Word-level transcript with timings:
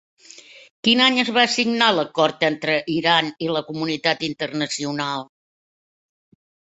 Quin 0.85 1.01
any 1.07 1.17
es 1.23 1.27
va 1.33 1.41
signar 1.55 1.89
l'acord 1.97 2.45
entre 2.47 2.77
Iran 2.93 3.29
i 3.49 3.49
la 3.57 3.63
comunitat 3.67 4.23
internacional? 4.29 5.27